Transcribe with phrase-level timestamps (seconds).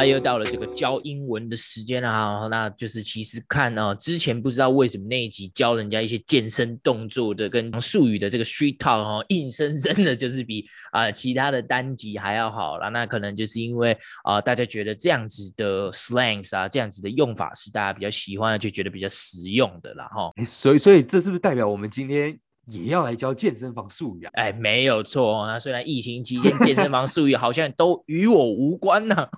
[0.00, 12.90] 了，又到了这个教英文的时间了哈，那就是其实看啊，之前不知道为什么那一集教人家一些健身动作的跟术语的这个 street talk 哈，硬生生的就是比啊、呃、其他的单集还要好了。
[12.90, 13.92] 那可能就是因为
[14.24, 20.32] 啊、呃、大家觉得这样子的 slangs 啊，这样子的用法是大家比较喜欢的，就觉得比较实用的啦哈。
[20.44, 24.30] 所以所以这是不是代表我们今天也要来教健身房术语啊？
[24.34, 25.42] 哎，没有错。
[25.42, 29.28] 哦那虽然疫情期间健身房术语好像都与我无关呢、啊。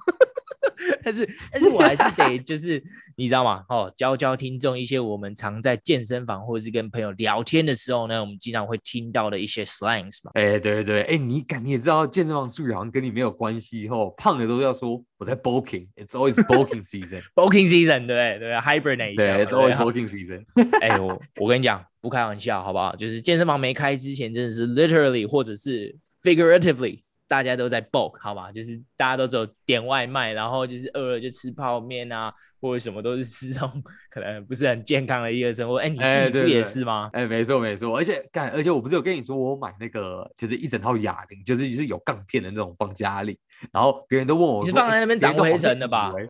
[1.05, 2.83] 但是，但是我还是得，就是
[3.17, 3.65] 你知道吗？
[3.69, 10.31] 哦，教教听众一些我们常在健身房或者是跟朋友聊天的时候呢，我们经常会听到的一些 slangs 嘛。
[10.35, 14.13] 哎，对对对，哎，你敢你也知道健身房术语好像跟你没有关系哦。
[14.17, 20.45] 胖的都要说我在 bulking，it's always bulking season，bulking season，对对，hibernate，对，it's always bulking season。
[20.81, 22.95] 哎，我我跟你讲，不开玩笑，好不好？
[22.97, 27.03] 就是健身房没开之前，真的是 literally 或者是 figuratively。
[27.33, 32.31] 大家都在 bulk 好吧，就是大家都走点外卖，然后就是饿了就吃泡面啊，
[32.61, 35.77] 或者什么都是吃这种可能不是很健康的一个生活。
[35.79, 37.09] 哎，你自己不也是吗？
[37.15, 43.39] 哎，没错没错，而且干，而且我不是有跟你说我买那个就是一整套哑铃，就是是有杠片的那种放家里，
[43.73, 46.13] 然后别人都问我，你是放在那边长灰尘的吧？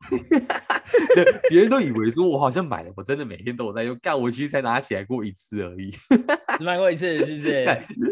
[1.17, 5.91] 对，别人都以为说我好像买了，我真的每天都有在用，干，我其实才拿起来过一次而已，
[6.59, 7.67] 只买过一次是不是？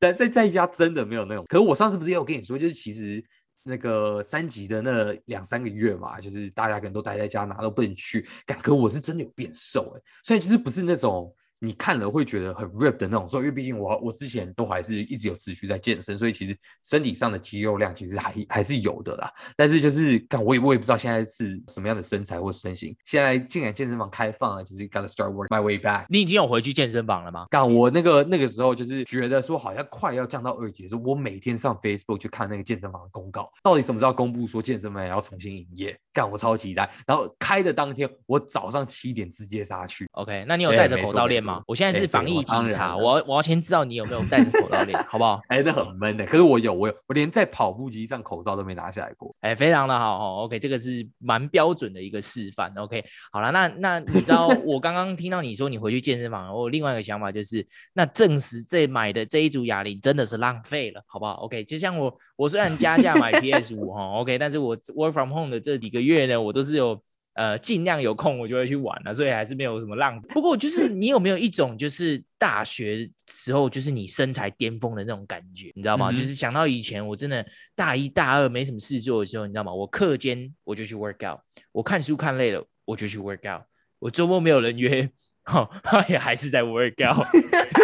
[0.00, 3.24] 但在在家真的没有那种，可是我上次不是也有跟你说，就是其实
[3.62, 11.32] 那个三级的那两三个月嘛，就是大家可能都待在家，哪都不能去，感可我是真的有变瘦哎，所以就是不是那种。
[11.60, 19.30] 你看了会觉得很 rip 的那种，所以因为毕竟我我之前都还是一直有持续在健身，所以其实身体上的肌肉量其实还还是有的啦。
[19.56, 22.96] 但是就是干我也我也不知道现在是什么样的身材或身形。
[23.04, 26.06] 现在竟然健身房开放了，就是 gotta start work my way back。
[26.08, 27.46] 你已经有回去健身房了吗？
[27.50, 35.98] 干我那个那个时候就是觉得说好像快要降到二级的时候，我每天上 Facebook 去看那个健身房的公告，到底什么时候公布说健身房也要重新营业？
[36.12, 36.90] 干我超期待。
[37.06, 40.06] 然后开的当天，我早上七点直接杀去。
[40.12, 41.49] OK，那你有戴着口罩练吗？
[41.66, 45.40] 我现在是防疫警察，我要我要先知道你有没有戴着口罩脸，好不好？
[45.48, 46.24] 哎，那很闷的。
[46.26, 49.34] 可是我有，我有，我连在跑步机上口罩都没拿下来过。
[49.40, 50.44] 哎，非常的好哦。
[50.44, 52.72] OK，这个是蛮标准的一个示范。
[52.76, 67.00] OK，好了，那那你知道 我刚刚听到你说你回去健身房，我有另外一个想法就是，那证实这买的这一组哑铃真的是浪费了，好不好？OK，就像我我虽然加价买 PS 五哈，OK，但是我 Work from Home 的这几个月呢，我都是有。
[67.40, 70.28] 呃，尽量有空我就会去玩了，所以还是没有什么浪费。
[70.34, 76.10] 不过就是你有没有一种就是大学时候就是你身材巅峰的那种感觉，你知道吗？
[76.10, 77.42] 嗯、就是想到以前我真的
[77.74, 79.72] 大一大二没什么事做的时候，你知道吗？
[79.72, 81.40] 我课间我就去 work out，
[81.72, 83.62] 我看书看累了我就去 work out，
[84.00, 85.08] 我周末没有人约，
[85.44, 85.66] 哈，
[86.10, 87.26] 也还是在 work out。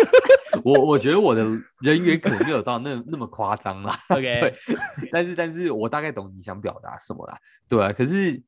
[0.64, 1.42] 我我觉得我的
[1.80, 3.98] 人缘可能没有到那那么夸张啦。
[4.10, 4.54] OK， 对，
[5.10, 8.42] 但是但是我大概懂你想表达什么啦，对啊，可是。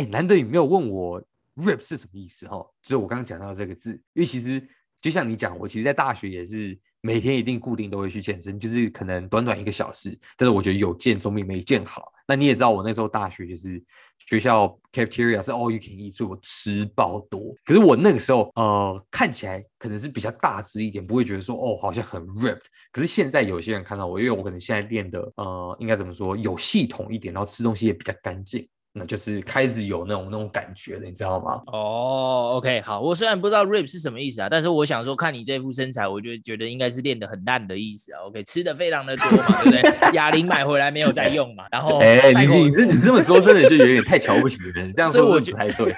[0.00, 1.22] 哎，难得你没有问我
[1.56, 2.56] rip 是什么意思哈？
[2.82, 4.66] 就是我刚刚讲到这个字，因为其实
[5.02, 12.10] 就像你讲，我其实，在大学也是每天一定固定都会去健身，就是可能短短一个小时，但是我觉得有健总比没健好。
[12.26, 13.82] 那你也知道，我那时候大学就是
[14.16, 17.54] 学校 cafeteria 是 all you can eat，所以我吃爆多。
[17.66, 22.64] 可是我那个时候呃看起来可能是比较大只一点，不会觉得说哦好像很 ripped。
[22.90, 28.66] 可是现在有些人看到我，因为我可能现在练的呃应该怎么说有系统一点，然后吃东西也比较干净。
[28.92, 31.62] 那就是开始有那种那种感觉了，你知道吗？
[31.66, 38.20] 哦、oh，OK，好，我虽然不知道 rip 是什么意思啊，但是我想说，看你这副身材，我就觉得应该是练得很烂的意思啊。
[38.26, 40.12] OK，吃的非常的多嘛，对不对？
[40.14, 45.94] 哑铃买回来没有在用嘛，然后 哎、欸，你你这你这么说，真的就有点太瞧不起人，这样说我觉得不太对。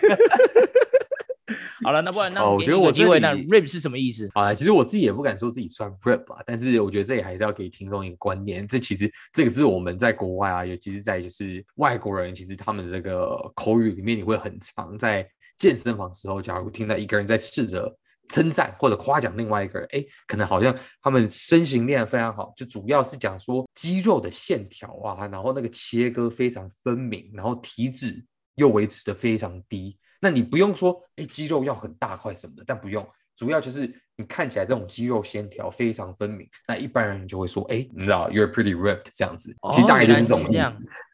[1.83, 4.29] 好了，那不然那我觉得我机会，那 rip 是什么意思？
[4.35, 15.29] 啊，其实我自己也不敢说自己算 rip 吧，但是我觉得这也还是要给听众一个观念，这其实这个是我们在国外啊，尤其是在就是外国人，其实他们这个口语里面，你会很常在
[15.59, 17.93] 健身房时候，假如听到一个人在试着
[18.29, 28.25] 称赞或者夸奖另外一个人，哎，可能好像他们身形练得非常好，就主要是讲说肌肉的线条啊，然后那个切割非常分明，然后体脂
[28.55, 29.99] 又维持得非常低。
[30.23, 33.05] 那你不用说，哎，肌肉要很大块什么的，但不用，
[33.35, 40.59] 主要就是你看起来这种肌肉线条非常分明，那一般人就会说，哎，你知道，you're pretty ripped 这样子，其实大概就是这种意思。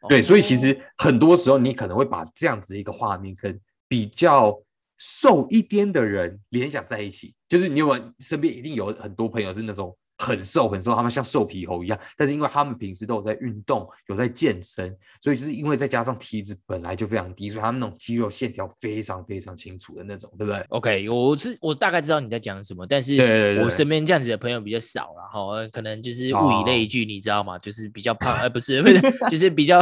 [0.01, 4.55] 哦、对、哦，所以其实很多时候你可能会把这样子一个画面跟比较
[4.99, 11.97] 瘦一点的人联想在一起，就是你有，有身边一定有很多朋友是那种很瘦很瘦，他们像瘦皮猴一样。
[12.17, 27.57] 但是因为他们平时都有在运动，有在健身，所以就是因为再加上体脂本来就非常低，所以他们那种肌肉线条非常非常清楚的那种，对不对？OK，我是我大概知道你在讲什么，但是我身边这样子的朋友比较少，然后可能就是物以类聚，你知道吗？
[27.57, 29.81] 就是比较胖， 呃，不是 不是，就是比较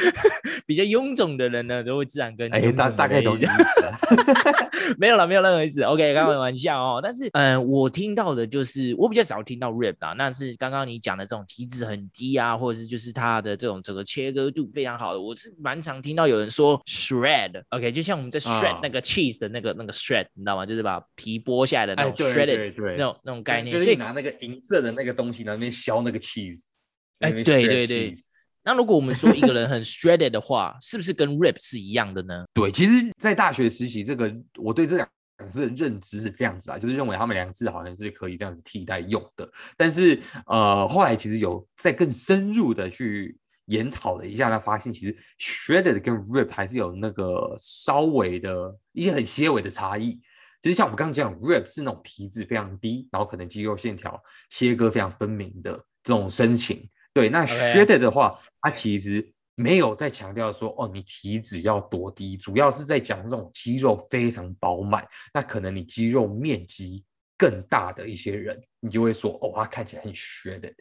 [0.66, 3.38] 比较臃肿的人呢，都会自然跟你大大概懂。
[4.98, 5.82] 没有了，没有任何意思。
[5.82, 7.00] OK，开玩笑哦。
[7.02, 17.62] 但是，嗯、呃，我听到的就是我比较少听到 Rip 啊，那是刚刚你讲的这种体脂很低啊，或者是就是它的这种整个切割度非常好的，我是蛮常听到有人说 shred。
[17.68, 20.66] OK，就像我们在 shred 那个 cheese 的那个、uh, 那个 shred，你知道吗？
[20.66, 23.78] 就是把皮剥下来的那种 shredded 那种那种概念。
[23.78, 26.64] 所以拿那个银色的那个东西，然后那边削那个 cheese。
[27.20, 28.12] 哎，对对对。
[28.64, 32.44] 那如果我们说一个人很 shredded 的话，是不是跟 rip 是一样的呢？
[32.54, 35.08] 对，其实，在大学实习这个，我对这两
[35.44, 39.50] 个字的认知是这样子啊，就是认为他们两个字好像是可以这样子替代用的。
[39.76, 50.20] 但是，呃，后来其实有再更深入的去研讨了一下，他发现其实 shredded 跟 rip 还是有那个稍微的一些很些微的差异。
[50.62, 55.72] 其实像我们刚刚讲，rip 是那种体脂非常低，然后可能肌肉线条切割非常分明的
[56.04, 56.88] 这种身形。
[57.12, 67.04] 对，那 shredded 的话，它其实没有在强调说哦，你体脂要多低，主要是在讲这种肌肉非常饱满，那可能你肌肉面积
[67.36, 70.74] 更大的一些人，你就会说哦，他看起来很 shredded。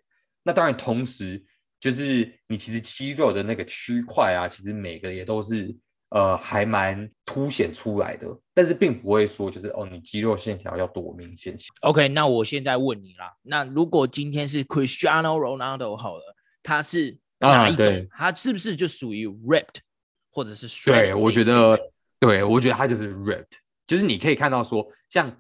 [0.43, 1.43] 那当然，同时
[1.79, 5.75] 就是你其实肌肉的那个区块啊，其实每个也都是
[6.09, 11.55] 呃还蛮凸显出来的，但是并不会说就是哦，你肌肉线条要多明显。
[11.81, 17.85] OK，那我现在问你啦，那如果今天是 Cristiano Ronaldo 好了，他是哪一种？
[17.85, 19.79] 啊、他是不是就属于 ripped
[20.31, 20.67] 或者是？
[20.89, 21.77] 对，我觉得，
[22.19, 23.57] 对我觉得他就是 ripped，
[23.87, 25.35] 就是你可以看到说，像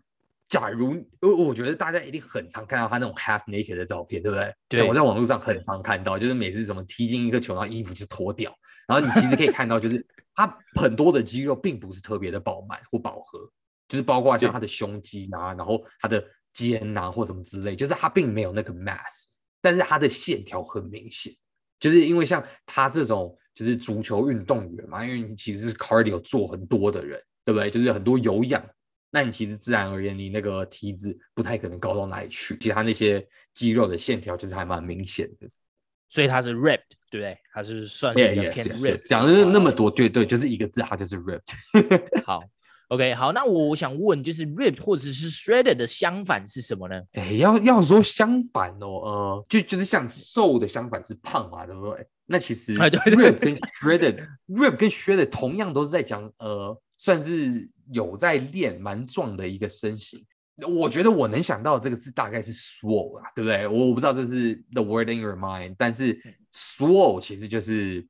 [0.49, 4.53] 假如我我觉得大家一定很常看到他那种 half naked 的照片，对不对？
[4.67, 8.53] 对，我在网络上很常看到，就是每次怎么踢进一个球，然后衣服就脱掉，
[8.87, 10.05] 然后你其实可以看到，就是。
[10.33, 10.47] 他
[10.79, 13.37] 很多的肌肉并不是特别的饱满或饱和，
[13.89, 16.23] 就是包括像他的胸肌啊，然后他的
[16.53, 19.25] 肩啊或什么之类，就是他并没有那个 mass，
[19.61, 21.35] 但是他的线条很明显，
[21.81, 27.69] 就是因为像他这种就是足球运动员嘛，因为你其实是 cardio 做很多的人，对不对？
[27.69, 28.63] 就是很多有氧，
[29.09, 35.49] 那你其实自然而然你那个体脂不太可能高到哪里去，其他那些肌肉的线条其实还蛮明显的。
[36.07, 37.37] 所以他是 ripped，对不对？
[37.53, 39.07] 他是算是一个偏 ripped。
[39.07, 42.23] 讲的那么多，对对，就是一个字，他就是 ripped。
[42.25, 42.41] 好
[42.91, 47.01] ，OK，好，那我想问，就是 ripped 或者是 shredded 的相反是什么呢？
[47.13, 52.05] 哎，要要说相反哦，呃，就就是像瘦的相反是胖嘛，对不对？
[52.25, 60.21] 那其实 ripped 跟 shredded，ripped 跟 shredded 同样都是在讲，呃，算是有在练蛮壮的一个身形。
[60.67, 63.65] 我觉得我能想到的这个字大概是 swole 啊，对不对？
[63.67, 66.21] 我我不知道这是 the word in your mind，但是
[66.53, 68.05] swoll 其实就是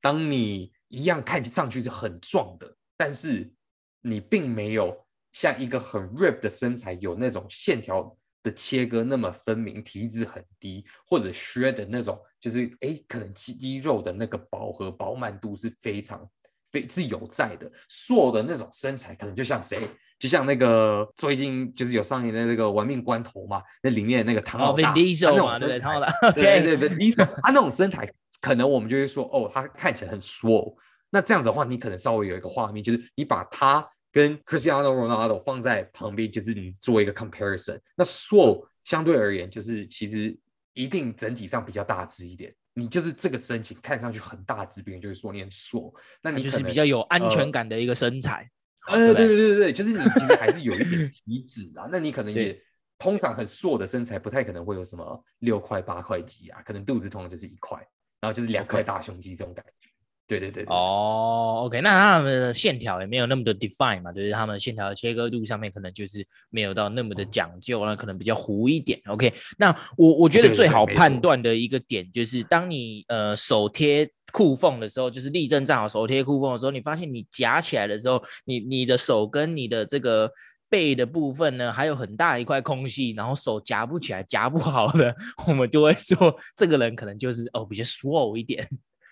[0.00, 3.52] 当你一样看上去是很壮的，但是
[4.02, 4.96] 你并没有
[5.32, 16.26] 像一个很 rip 的身材有那种线条的切割那么分明，体脂很低，或者 shred 的那种，就是哎，可能肌肉的那个饱和饱满度是非常
[16.70, 17.70] 非是有在的。
[17.88, 19.78] swole 的那种身材可能就像谁？
[20.18, 25.98] 就像那个最近就是有上映的那个《玩命关头》嘛，那里面那个唐老大，他那种身材，
[26.34, 28.06] 对对 对，Vin Diesel，他那种身材，
[28.40, 30.74] 可能我们就会说，哦，他看起来很 swole。
[31.10, 37.78] 那这样子的话，你可能稍微有一个画面，就是你把他跟 Cristiano Ronaldo 放在旁边，就是你做一个 comparison。
[37.96, 40.36] 那 swole 相对而言，就是其实
[40.72, 42.54] 一定整体上比较大只一点。
[42.72, 45.92] 你就是这个身形看上去很大只，别人就会说你很 swole。
[46.22, 48.48] 那你就是比较有安全感的一个身材。
[48.88, 52.58] 呃呃，对对对对，就是你其实还是有一点体脂啊，那你可能 也
[52.98, 57.76] 通常很硕的身材，不太可能会有什么六块八块肌啊，可能肚子通常就是一块，
[58.20, 59.89] 然后就是两块大胸肌这种感觉。
[60.38, 60.64] 对对，对。
[60.68, 69.00] 哦，OK，那他们的线条也没有那么的 define 嘛，就是他们线条的切割度上面可能就是没有到那么的讲究，那可能比较糊一点。
[69.06, 74.10] OK，那我我觉得最好判断的一个点就是，当你呃手贴。
[74.32, 80.30] 裤缝的时候，就是立正站好，手贴裤缝的时候，你发现你夹起来的时候，你你的手跟你的这个
[80.68, 85.12] 背的部分呢，还有很大一块空隙，然后手夹不起来，夹不好的，
[85.48, 88.64] 我们就会说这个人可能就是哦比较 slow 一点。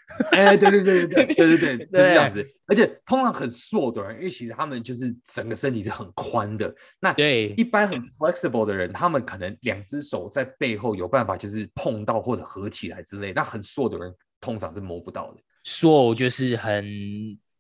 [0.33, 2.47] 哎，对对对对对对对对， 就是这样子。
[2.67, 6.75] 而且通常很 swole 的人，因为其实他们就是整个身体是很宽的。
[7.01, 13.33] 那对一般很 flexible 的人，他们可能两只手在背后有办法就是碰到或者合起来之类。
[13.33, 14.15] 那很 swole 的人。
[14.41, 16.87] 通常是摸不到的，瘦就是很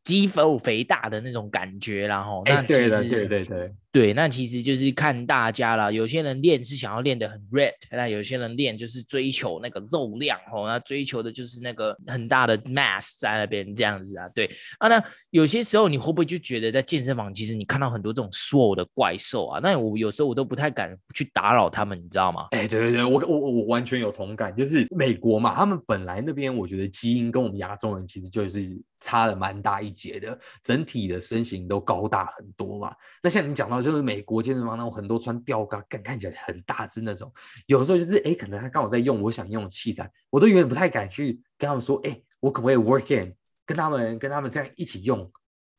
[0.04, 5.90] 肌肉肥大的那种感觉，然后那其实、欸、对对对对对，那其实就是看大家啦。
[5.90, 14.28] 有些人练是想要练得很 red，那有些人练就是追求那个肉量哦，那追求的就是那个很大的 mass 在那边这样子啊。
[14.28, 19.58] 对啊，那有些时候你会不会就觉得在健身房，其实你看到很多这种 s w o l 的怪兽啊？
[19.60, 22.46] 那我有时候我都不太敢去打扰他们，你知道吗？
[22.52, 24.54] 哎，对对对，我我我完全有同感。
[24.54, 28.80] 就是美国嘛，他们本来那边我觉得基因跟我们亚洲人其实就是。
[29.00, 32.92] 差了蛮大一截的，整体的身形都高大很多嘛。
[33.22, 37.32] 那像你讲到，就是美国健身房那种很多穿吊嘎，看看起来很大只那种，
[37.66, 45.30] 有时候就是哎，可能他刚好在用我想用的器材，我都有点不太敢去跟他们说，哎，我可不可以 work in，跟他们跟他们这样一起用。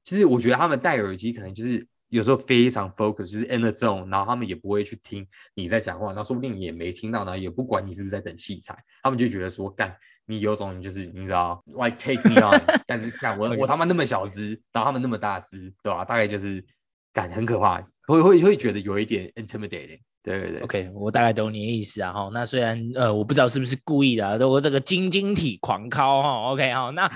[0.03, 1.87] 其实我觉得他们戴耳机可能就是。
[2.09, 5.23] 有时候非常 focus，就是 in the zone，然后他们也不会去听
[5.53, 16.03] 你在讲话，然后说不定也没听到，然后也不管你是不是在等器材，他们就觉得说干你有种就是你知道，like take me on，但是看我 我他妈那么小只，然后他们那么大只，对吧？
[16.03, 16.65] 大概就是
[17.13, 19.99] 干很可怕，会会会觉得有一点 intimidating。
[20.21, 22.29] 对对对，OK，我大概懂你的意思啊哈。
[22.33, 26.51] 那虽然呃，我不知道是不是故意的，啊，都这个晶晶体狂敲哈。
[26.51, 27.09] OK 哈，那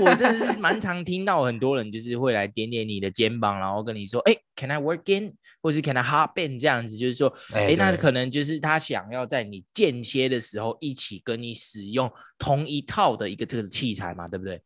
[0.00, 5.32] 我真的是蛮常听到很多人就是会来点点你的肩膀，然后跟你说，哎，Can I work in，
[5.62, 14.60] 或是 Can I hop in 这样子，就是说，哎，那可能就是他想要在你间歇的时候一起跟你使用同一套的一个这个器材嘛，对不对？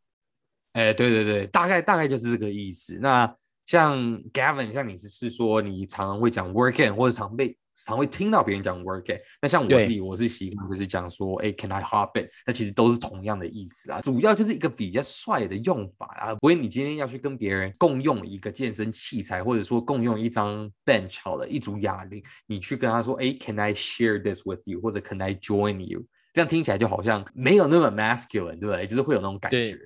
[0.73, 2.97] 哎，对对对，大概大概就是这个意思。
[2.99, 3.31] 那
[3.65, 3.97] 像
[4.31, 7.57] Gavin，像你是说你常常会讲 work in，或者常被。
[7.85, 12.27] 常会听到别人讲 work in，那像我自己，我是习惯就是讲说，哎，can I hop in？
[12.47, 16.33] 那其实都是同样的意思啊，主要就是一个比较帅的用法啊。
[16.35, 24.79] 不会，你今天要去跟别人共用一个健身器材，或者说共用一张 bench 好了，一组哑铃，你去跟他说，哎，can I share this with you？
[24.79, 26.01] 或者 can I join you？
[26.31, 28.87] 这样听起来就好像没有那么 masculine，对不对？
[28.87, 29.77] 就是会有那种感觉。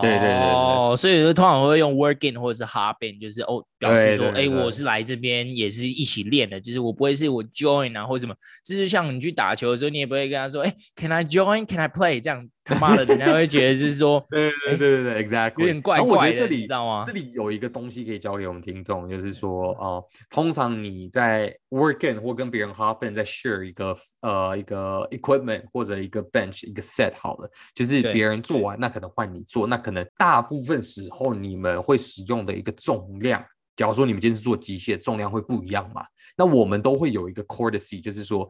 [0.00, 12.22] 对对对，对，哦，所以就通常会用 work in 或者是 hop in，就是哦，表示说，哎，我是来这边也是一起练的，就是我不会是我 join 啊或者什么，就是像你去打球的时候，你也不会跟他说，哎，can I join？Can I play？
[12.22, 12.48] 这样。
[12.70, 16.38] 他妈的，人家会觉得就是说， 对对对对对，exactly，有点怪怪的。
[16.38, 17.02] 这里你知道吗？
[17.04, 36.04] 这里有一个东西可以教给我们听众，就是说，哦、呃，通常你在 work in 或跟别人 hop in，在 share 一个呃一个 equipment 或者一个 bench 一个 set 好了，就是别人做完，那可能换你做，那可能大部分时候你们会使用的一个重量，假如说你们今天是做机械，重量会不一样嘛？
[36.36, 38.48] 那我们都会有一个 courtesy，就是说。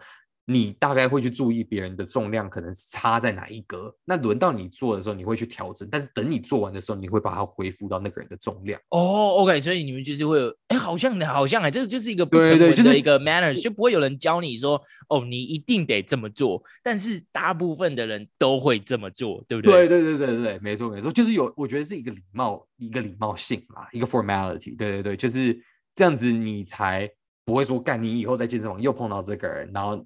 [0.51, 5.89] 你大概会去注意别人的重量可能差在哪一格，那轮到你做的时候，你会去调整。
[5.89, 8.81] 但是等你做完的时候，你会把它恢复到那个人的重量。
[8.89, 14.75] 哦、oh，OK，所以你们就是会有，哎、欸，好像的，好像哎，这个就是一个不成文的一个 manners，就，就不会有人教你说，
[15.09, 16.61] 哦，你一定得这么做。
[16.83, 19.87] 但是大部分的人都会这么做，对不对？
[19.87, 24.77] 对对对对对，没错没错，就是有，我觉得是一个礼貌，一个礼貌性嘛，一个 formality。
[24.77, 25.57] 对对对，就是
[25.95, 27.09] 这样子，你才
[27.45, 30.05] 不会说，干你以后在健身房又碰到这个人，然后。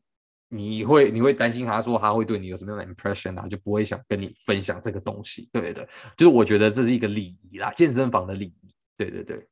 [0.55, 9.45] 你会你会担心他说他会对你有什么样的 impression 啊，就不会想跟你分享这个东西，对对对，就是我觉得这是一个礼仪啦，健身房的礼仪，对对对。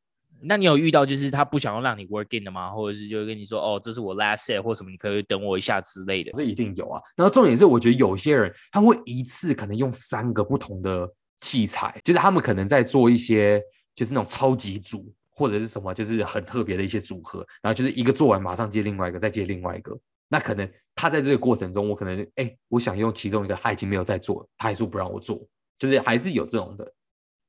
[0.45, 2.71] 那你有遇到就是他不想要让你 work in 的吗？
[2.71, 6.33] 或者是就跟你说哦，这是我 last set 或什么，你可以等我一下之类的？
[6.33, 7.01] 这一定有啊。
[7.15, 11.09] 然后重点是，我觉得有些人他会一次可能用三个不同的
[11.41, 13.63] 器材，就是他们可能在做一些
[13.95, 19.97] 就是那种超级组或者是什么，就是很特别的一些组合，然后就是一个做完马上接另外一个，再接另外一个。
[20.33, 25.47] 那可能他在这个过程中，我可能哎、欸，我想用其中一个，他已经没有在做了，他还说不让我做，
[25.79, 26.91] 就是还是有这种的，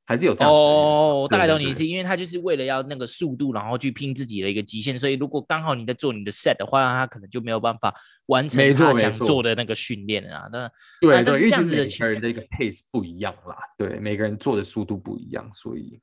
[0.06, 0.62] 还是有这样子的。
[0.62, 10.50] 哦，我大概懂你意思，因为他就是为了要那个速度，然后去拼自己的一个极限，所以如果刚好你在做你的 set 的话，他可能就没有办法完成他想做的那个训练啊。
[10.52, 15.98] 那对对，因为这样子的每个人的一个 pace 不一样啦，对，每个人做的速度不一样，所以。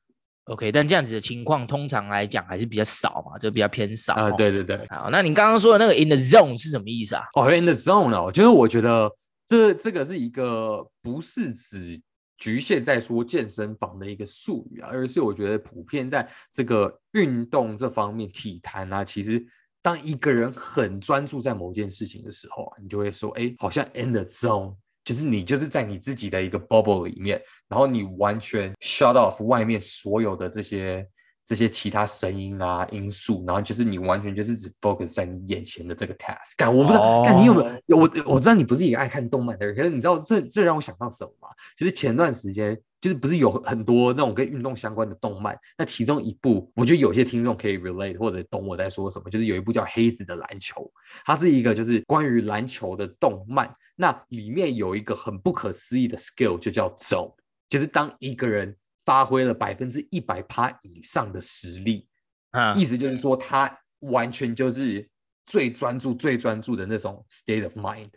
[0.50, 4.30] OK，但这样子的情况通常来讲还是比较少嘛，就比较偏少啊。
[4.32, 7.22] 对对对，好，那你刚刚说的那个 in the zone 是什么意思啊？
[7.34, 9.08] 哦，in the zone 哦，就是我觉得
[9.46, 12.00] 这这个是一个不是只
[12.36, 19.40] 局限在说健身房的一个术语啊，而是我觉得普遍在这个运动这方面，体坛啊，其实
[19.80, 24.74] 当一个人很专注在某件事情的时候啊，你就会说，哎，好像 in the zone。
[25.04, 31.06] 就是你就是在你自己的一个 bubble 里面，然后你完全 shut off 外面所有的这些
[31.44, 36.52] 这些其他声音啊因素，然后就是你完全就是只 focus 在你眼前的这个 task。
[36.56, 37.40] 干，我不知道，干、oh.
[37.40, 37.96] 你有没有？
[37.96, 41.48] 我我知道你不是一个爱看动漫的人，可是你知道这这让我想到什么吗？
[41.76, 50.82] 就是前段时间就是不是有很多那种跟运动相关的动漫，那其中一部我觉得有些听众可以 relate 或者懂我在说什么，就是有一部叫《黑子的篮球》，
[51.24, 53.74] 它是一个就是关于篮球的动漫。
[54.00, 57.34] 那里面有一个很不可思议的 skill，就叫 zone，
[57.68, 62.08] 就是当一个人发挥了百分之一百趴以上的实力，
[62.52, 65.06] 啊，意思就是说他完全就是
[65.44, 68.08] 最专注、最专注的那种 state of mind，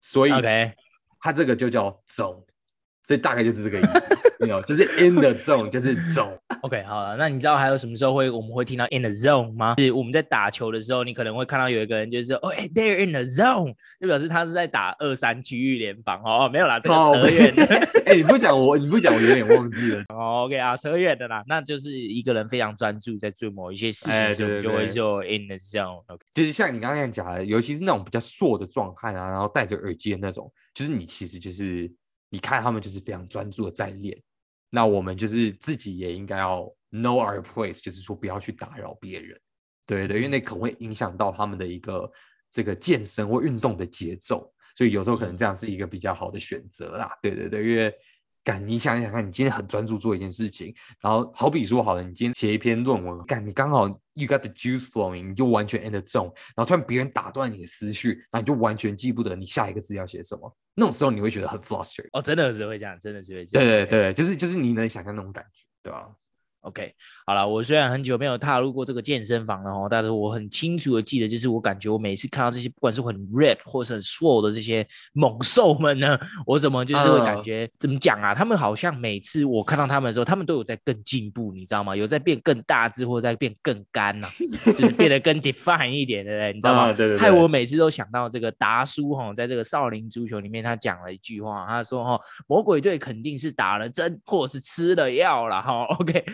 [0.00, 0.30] 所以
[1.18, 2.44] 他这个就叫 zone，
[3.04, 4.18] 所以大概就是这个意思。
[4.38, 6.38] 没有，就是 in the zone，就是 zone。
[6.62, 9.74] OK，好了，那你知道还有什么时候会我们会听到 in the zone 吗？
[9.78, 16.48] 是我们在打球的时候，你可能会看到有一个人就是哦，哎，they're in the zone，就表示他是在打二三区域联防哦。
[16.48, 17.64] 没有啦，这个扯远的。
[18.08, 20.02] 哎、欸，你不讲我，你不讲我有点忘记了。
[20.14, 26.02] 哦，OK 啊，扯远的啦，那就是一个人非常专注在做某一些事情的时候，就会说 in the zone。
[26.08, 31.90] OK，就是像你刚刚讲的，尤其是那种比较硕的壮汉啊，然后戴着耳机的那种，就是你其实就是
[32.30, 34.16] 你看他们就是非常专注的在练。
[34.70, 39.40] 那我们就是自己也应该要 know our place，就是说不要去打扰别人，
[39.86, 42.10] 对对，因为那可能会影响到他们的一个
[42.52, 47.92] 这个健身或运动的节奏，所以有时候可能这样是一个比较好的选择啦，对对对，因为。
[48.48, 62.08] 干，你想想看，你今天很专注做一件事情，然后好比说好了，你今天写一篇论文，干，你刚好 you got the juice flowing，你就完全 in the zone，然后突然别人打断你的思绪，然后你就完全记不得你下一个字要写什么，那种时候你会觉得很 flustered。
[62.12, 63.68] 哦，真的是会这样，真的是会这样。
[63.68, 66.08] 对对对，就是就是你能想象那种感觉，对吧
[66.62, 66.92] ？OK，
[67.24, 77.70] 好了，我虽然很久没有踏入过这个健身房了哦，但是我很清楚的记得，就是我感觉我每次看到这些不管是很 rip 或是很 swole 的这些猛兽们呢，我怎么就是会感觉、uh.
[77.78, 78.34] 怎么讲啊？
[78.34, 81.94] 他们好像每次我看到他们的时候，他们都有在更进步，你知道吗？
[81.96, 84.30] 有在变更大只，或者在变更干呐、啊，
[84.76, 86.52] 就是变得更 define 一点，对不对？
[86.52, 87.18] 你知道吗？Uh, 对对对。
[87.18, 95.84] 害我每次都想到这个达叔哈，在这个少林足球里面，他讲了一句话，他说哈，魔鬼队肯定是打了针或是吃了药了哈。
[95.98, 96.24] OK。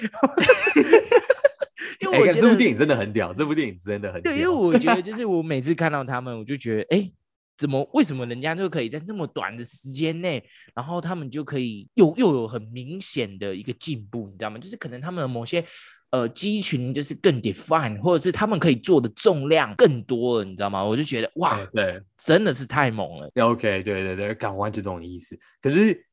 [2.00, 4.32] 因为我觉得、欸、这部电影真的很屌，这部电影真的很屌。
[4.32, 7.14] 对，因为我觉得 就是我每次看到他们，我就觉得，哎、欸，
[7.56, 10.42] 怎么为什么人家就可以在那么短的时间内，
[10.74, 14.58] 然后他们就可以又又有很明显的一个进步，你知道吗？
[14.58, 15.64] 就是可能他们的某些
[16.10, 20.82] 呃肌群就是更 define，或者是他们可以做的重量更多了，你知道吗？
[20.82, 23.30] 我就觉得哇，对，真的是太猛了。
[23.36, 25.38] OK，对对对，感完全这种意思。
[25.62, 26.04] 可是。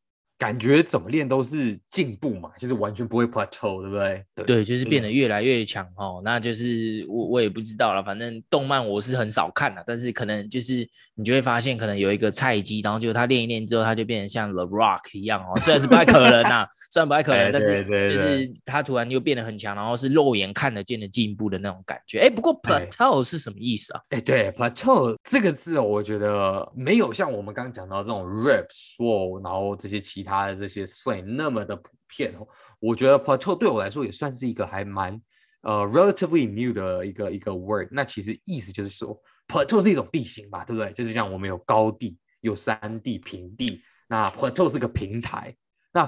[0.42, 4.26] 感觉怎么练都是进步嘛，就是完全不会 plateau，对不对？
[4.34, 6.20] 对，对就是变得越来越强哦。
[6.26, 10.78] 那就是我我也不知道了，反正动漫我是很少看了，但是可能就是
[11.14, 15.54] 你就会发现，可能有一个菜鸡，然后就他练一练之后，他就变成像 The Rock 一样哦。
[15.60, 22.22] 虽然是不太可能呐， 虽然不太可能，但是就是他突然就变得很强，然后是肉眼看得见的进步的那种感觉。
[22.22, 24.02] 哎，不过 plateau 是什么意思啊？
[24.10, 30.31] 哎，对，plateau 这个字哦，我觉得没有像我们刚刚讲到这种 reps、swole，然后这些其他。
[30.32, 32.48] 他的这些 slang 那么的普遍哦，
[32.80, 35.22] 我觉得 plateau 对我来说也算是一个还蛮
[35.62, 37.88] 呃 relatively new 的一个一个 word。
[37.92, 39.16] 那其实意思就是说
[39.48, 40.92] plateau 是一种地形嘛，对不对？
[40.94, 43.82] 就是像我们有高地、有山地、平地。
[44.08, 45.56] 那 plateau 是个平台，
[45.94, 46.04] 那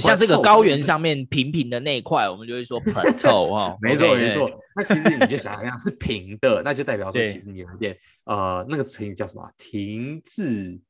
[0.00, 3.78] 像这个高原上面平平的那一块，我们就会说 plateau 哦。
[3.82, 4.50] 没错没错。
[4.74, 9.48] 那其实你就想象是平的，那就代表说其实你有点呃那个成语叫什么？
[9.56, 10.80] 停滞。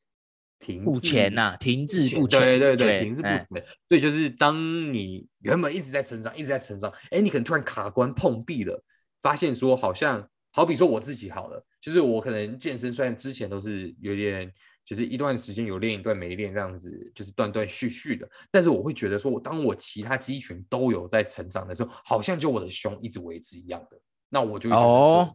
[0.85, 3.65] 不前呐，停滞不前，对对对，停滞不前。
[3.89, 4.57] 所以就是当
[4.93, 8.83] 你原本一直在成长，一直在成长，哎，你可能突然卡关碰壁了，
[9.23, 14.51] 发现说好像，好比说我自己好了，就是我可能健身，虽然之前都是有点，
[14.85, 25.19] 就是一段时间有练，一段没练这样子，就是断断续续的，但是我会觉得说，我当我其他肌群都有在成长的时候，好像就我的胸一直维持一样的，那我就会觉得说。
[25.19, 25.29] Oh.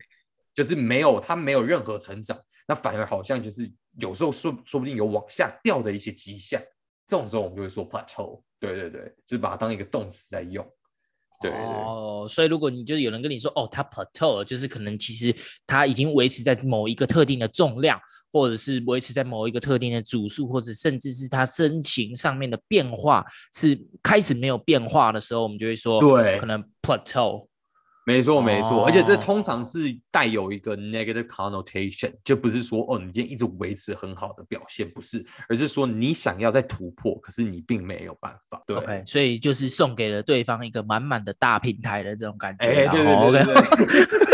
[0.52, 2.38] 就是没有，他没有任何成长，
[2.68, 6.62] 那反而好像就是有时候说说不定有往下掉的一些迹象，
[7.06, 10.66] 这种时候我们就会说 plateau，对对对，就是把它当一个动词在用。
[11.42, 15.34] 对，哦，所以如果你就是有人跟你说，哦，它 plateau 就是可能其实
[15.66, 17.98] 它已经维持在某一个特定的重量，
[18.30, 27.49] 或者是维持在某一个特定的组数，或者甚至是他身形上面的变化是开始没有变化的时候，我们就会说，对，可能 plateau。
[28.10, 38.60] 没错，没错，而且这通常是带有一个 negative connotation，就不是说哦，你今天一直维持很好的表现，不是，而是说你想要再突破，可是你并没有办法。
[38.66, 42.66] 对，okay, 所以就是送给了对方一个满满的大平台的这种感觉。
[42.66, 44.30] 哎，对对对对对。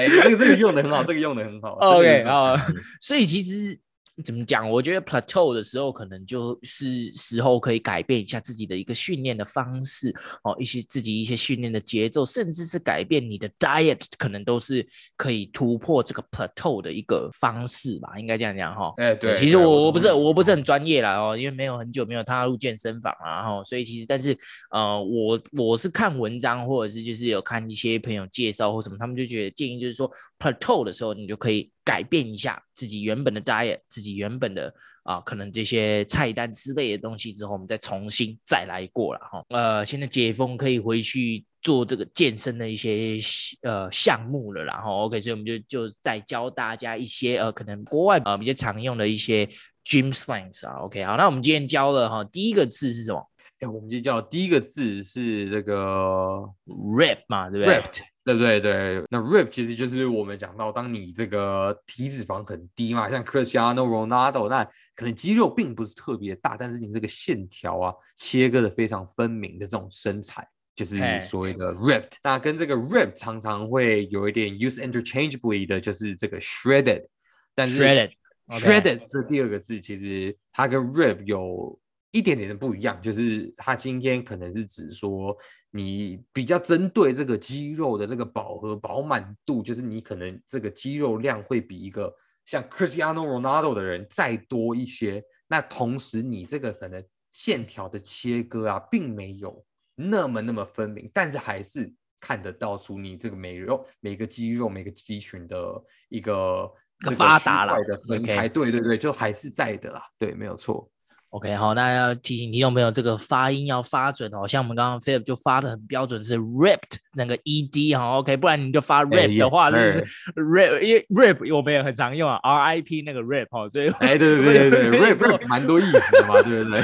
[0.00, 1.72] 哎，这个这个用的很好，这个用的很好。
[1.74, 2.56] OK 啊，
[3.02, 3.78] 所以其实。
[4.22, 4.70] 怎么讲？
[4.70, 18.92] 我觉得 plateau 的时候，可能就是时候可以改变一下自己的一个训练的方式哦，一些自己一些训练的节奏，甚至是改变你的 diet，可能都是可以突破这个 plateau 的一个方式吧，应该这样讲哈。
[18.98, 24.38] 哎，对，其实我我不是我不是很专业啦哦，因为没有很久没有踏入健身房啊哈，所以其实但是
[24.70, 31.70] 呃，我我是看文章或者是就是有看一些朋友介绍或什么，他们就觉得建议就是说 plateau 的时候，你就可以。
[31.84, 39.44] 改变一下自己原本的 diet，自己原本的啊，可能这些菜单之类的东西之后，我们再重新再来过了哈。
[39.50, 43.18] 呃，现在解封可以回去做这个健身的一些
[43.62, 49.44] 呃项目了，然后 OK，所以我们就就再教大家一些呃可能国外呃比较常用的一些
[49.84, 53.30] gym slangs 啊，OK，好，那我们今天教了哈第一个字是什么？
[53.64, 58.60] 哎，我们就叫第一个字是这个 rip 嘛，对不对？ripped，对不对？
[58.60, 70.46] 对，那 rip 其实就是我们讲到，当你这个体脂肪很低嘛，像 Cristiano Ronaldo，那可能肌肉并不是特别大，但是你这个线条啊切割的非常分明的这种身材。
[70.76, 77.06] 就是所谓的 ripped，那跟这个 rip 常常会有一点 use interchangeably 的，就是这个 shredded。
[77.54, 78.10] 但是 shredded
[78.48, 81.78] shredded 这第二个字其实它跟 rip 有
[82.14, 85.36] 一点点的不一样，就是他今天可能是指说
[85.72, 95.20] 你比较针对这个肌肉的这个饱和饱满度，就是你可能这个肌肉量会比一个像 Cristiano Ronaldo 的人再多一些。
[95.48, 99.64] 那同时你这个可能线条的切割啊，并没有。
[99.96, 110.88] 那么那么分明，但是还是看得到出你这个每肉每个肌肉每个肌群的一个个发达了的分开，对对对，就还是在的啦，对，没有错。
[111.34, 114.46] OK，好，那要提醒听众朋友，这个发音要发准哦。
[114.46, 120.00] 像我们刚刚 Philip 就发的很标准，是 ripped 那个 ed 哈，OK，不然你就发 rip 的话，就是
[120.36, 126.82] rip，因为 rip 我们也很常用啊，RIP 那个 rip 哈，所以哎，对对对对对，rip rip 蛮多意思的嘛，对不对？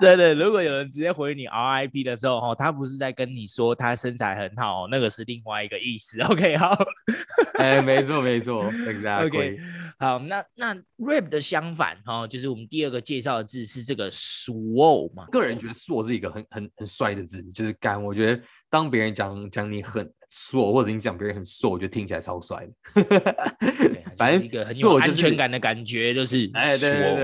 [0.00, 6.18] 对对，如果有人直接回你 RIP 的时候哈，他不是在跟你说他身材很好，那个是另外一个意思。
[6.22, 6.74] OK，好，
[7.58, 9.58] 哎，没错没错，Exactly。
[9.98, 13.82] 好，那那 rip 的相反哈，就是我们第二个介绍的字是。
[13.82, 18.00] 这个 swole 嘛，个人觉得 swole 是一个很很很帅的字，就是干。
[18.00, 18.40] 我觉得
[18.72, 22.72] 当别人讲讲你很 swole，或者你讲别人很瘦，我觉得听起来超帅的。
[24.16, 27.14] 反正一个很有安全感的感觉，就是哎，对对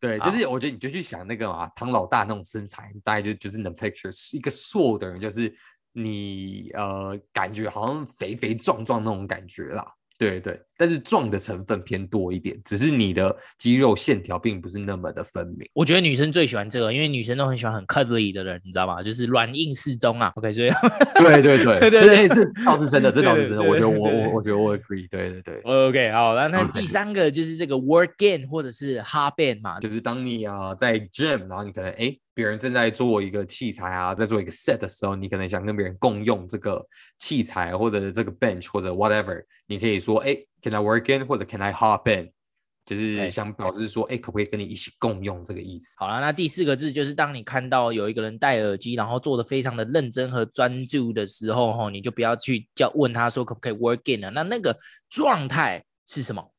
[0.00, 5.50] 对，对，就是我觉得你就去想那个嘛，唐老大那种身材，大概就就是能 picture 一个 swole 的人，就是
[5.92, 9.90] 你呃感觉好像肥肥壮壮那种感觉啦。
[10.18, 15.68] 对对，但是壮的成分偏多一点，只是你的肌肉线条并不是那么的分明。
[15.72, 19.02] 我觉得女生最喜欢这个，因为女生都很喜欢很 cuddly 的人，你知道吗？
[19.02, 20.32] 就是软硬适中啊。
[20.36, 20.70] OK，所以
[21.16, 23.62] 对对对对对，这倒是真的，这倒是真的。
[23.62, 25.08] 我觉得我我我觉得我 agree。
[25.10, 25.60] 对对对。
[25.62, 32.16] OK，好，那那第三个就是这个 work in 或者是 hop in 嘛，就是当你啊在 gym，然后你可能哎。
[32.36, 36.84] 别人正在做一个器材啊，在做一个 set 的时候，你可能想跟别人共用这个
[37.16, 41.26] 器材或者这个 bench 或者 whatever，你可以说，哎，Can I work in？
[41.26, 42.32] 或者 Can I hop in？
[42.86, 45.94] 就是想表示说，哎，可不可以跟你一起共用这个意思？
[45.98, 54.76] 好了，那第四个字就是当你看到有一个人戴耳机，然后做的非常的认真和专注的时候，吼，你就不要去叫问他说可不可以 work in 了，那那个
[55.08, 56.52] 状态是什么？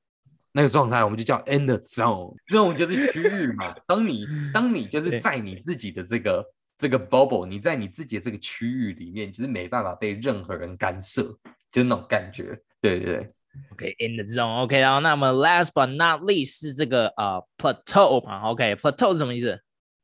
[0.51, 3.75] 那个状态我们就叫 in the zone，zone 就是区域嘛。
[3.85, 6.43] 当你 当你就是在你自己的这个
[6.77, 11.21] 这个 bubble，你在你自己的这个区域里面，就是没办法被任何人干涉，
[11.71, 12.59] 就是那种感觉。
[12.81, 13.31] 对对对。
[13.71, 14.63] OK，in the zone。
[14.63, 18.49] OK，然后那么 last but not least 是这个呃、uh, plateau 嘛。
[18.49, 19.59] OK，plateau、okay, 是什么意思？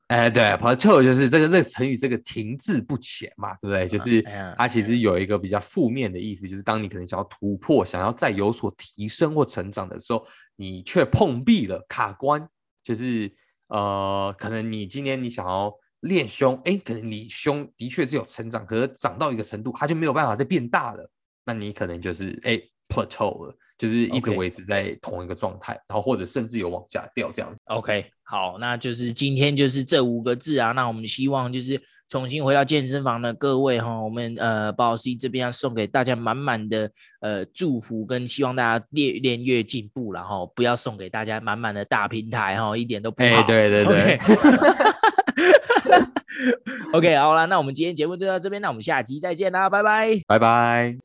[0.07, 3.87] 哎，对，plateau 就是这个这个成语，这个停滞不前嘛，对不对？
[3.87, 4.21] 就是
[4.57, 12.45] 它其实有一个比较负面的意思，就是当你可能想要突破，想要再有所提升或成长的时候，你却碰壁了，卡关。
[12.83, 13.31] 就是
[13.67, 21.09] 呃，可能你今天你想要练胸，哎，可能你胸的确是有成长，可是长到一个程度，它就没有办法再变大了，
[21.45, 22.59] 那你可能就是哎
[22.91, 23.55] plateau 了。
[23.77, 27.51] 就是一直维持在同一个状态.然后或者甚至有往下掉这样。
[27.65, 30.71] OK，好，那就是今天就是这五个字啊。
[30.71, 43.29] 那我们希望就是重新回到健身房的各位哈，我们呃包老师这边要送给大家满满的呃祝福，跟希望大家越练越进步，然后不要送给大家满满的大平台哈，一点都不好。
[43.29, 44.19] Hey, 对对对。
[46.93, 50.95] OK，, 好了，那我们今天节目就到这边，那我们下期再见啦，拜拜，拜拜。